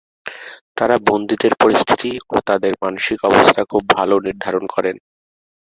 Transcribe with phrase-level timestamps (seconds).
[0.77, 4.95] তারা বন্দীদের পরিস্থিতি ও তাদের মানসিক অবস্থা খুব ভালো নির্ধারণ করেন।